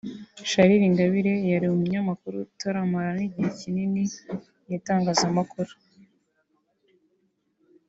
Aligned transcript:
Charles 0.49 0.85
Ingabire 0.89 1.33
yari 1.51 1.65
umunyamakuru 1.67 2.35
utaramara 2.47 3.09
n’igihe 3.17 3.49
kinini 3.59 4.01
mu 4.61 4.69
itangazamakuru 4.77 5.71